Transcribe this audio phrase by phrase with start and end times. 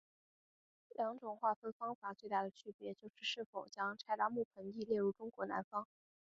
[0.95, 5.85] 两种划分方法最大的区别就是是否将柴达木盆地列入中国南方。